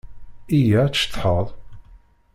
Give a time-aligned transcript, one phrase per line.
[0.57, 1.47] Iyya ad tceḍḥeḍ!